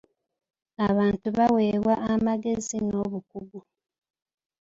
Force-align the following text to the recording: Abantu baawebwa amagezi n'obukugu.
Abantu 0.87 1.27
baawebwa 1.37 1.93
amagezi 2.13 2.77
n'obukugu. 2.89 3.59